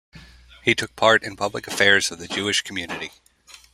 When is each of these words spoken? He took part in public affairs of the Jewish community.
He 0.63 0.73
took 0.73 0.95
part 0.95 1.21
in 1.21 1.35
public 1.35 1.67
affairs 1.67 2.09
of 2.09 2.17
the 2.17 2.27
Jewish 2.27 2.63
community. 2.63 3.11